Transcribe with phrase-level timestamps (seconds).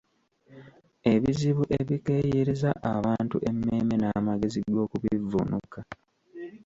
[1.13, 5.79] Ebizibu ebikeeyereza abantu emmeeme n’amagezi g’okubivvuunuka.